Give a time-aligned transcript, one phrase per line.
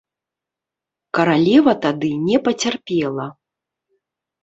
[1.19, 3.33] Каралева тады не пацярпела.